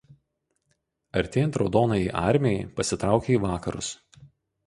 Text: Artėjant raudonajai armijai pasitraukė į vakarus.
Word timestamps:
Artėjant 1.21 1.59
raudonajai 1.61 2.09
armijai 2.29 2.63
pasitraukė 2.79 3.35
į 3.35 3.39
vakarus. 3.47 3.91